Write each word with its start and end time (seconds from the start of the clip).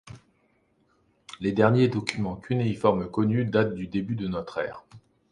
Les 1.41 1.51
derniers 1.51 1.87
documents 1.87 2.35
cunéiformes 2.35 3.07
connus 3.11 3.45
datent 3.45 3.75
du 3.75 3.85
début 3.85 4.15
de 4.15 4.27
notre 4.27 4.57
ère. 4.57 4.83